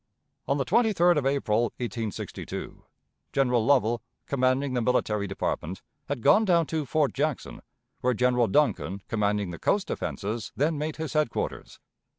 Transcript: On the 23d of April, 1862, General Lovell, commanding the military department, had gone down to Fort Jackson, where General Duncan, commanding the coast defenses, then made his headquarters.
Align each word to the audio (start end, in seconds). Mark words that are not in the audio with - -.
On 0.47 0.57
the 0.57 0.65
23d 0.65 1.17
of 1.19 1.27
April, 1.27 1.65
1862, 1.77 2.85
General 3.33 3.63
Lovell, 3.63 4.01
commanding 4.25 4.73
the 4.73 4.81
military 4.81 5.27
department, 5.27 5.83
had 6.09 6.23
gone 6.23 6.43
down 6.43 6.65
to 6.65 6.87
Fort 6.87 7.13
Jackson, 7.13 7.61
where 7.99 8.15
General 8.15 8.47
Duncan, 8.47 9.03
commanding 9.07 9.51
the 9.51 9.59
coast 9.59 9.85
defenses, 9.89 10.51
then 10.55 10.75
made 10.79 10.95
his 10.95 11.13
headquarters. 11.13 11.79